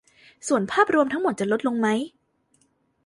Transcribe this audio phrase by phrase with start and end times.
[0.47, 1.87] ส่วนภาพรวมทั้งหมดจะลดลงไหม